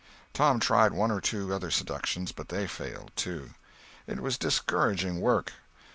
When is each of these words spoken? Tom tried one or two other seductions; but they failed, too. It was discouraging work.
Tom 0.33 0.59
tried 0.59 0.93
one 0.93 1.11
or 1.11 1.21
two 1.21 1.53
other 1.53 1.69
seductions; 1.69 2.31
but 2.31 2.49
they 2.49 2.65
failed, 2.65 3.11
too. 3.15 3.51
It 4.07 4.19
was 4.19 4.35
discouraging 4.35 5.19
work. 5.21 5.53